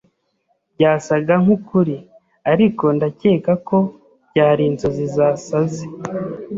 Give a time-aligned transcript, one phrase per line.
[0.75, 1.97] Byasaga nkukuri,
[2.51, 3.77] ariko ndakeka ko
[4.29, 5.83] byari inzozi zasaze.